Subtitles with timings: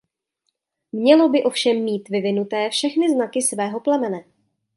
[0.91, 4.23] Mělo by ovšem mít vyvinuté všechny znaky svého plemene.